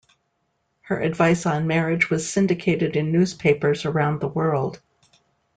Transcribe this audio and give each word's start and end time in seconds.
Her 0.81 0.99
advice 0.99 1.45
on 1.45 1.67
marriage 1.67 2.09
was 2.09 2.27
syndicated 2.27 2.95
in 2.95 3.11
newspapers 3.11 3.85
around 3.85 4.19
the 4.19 4.27
world. 4.27 4.81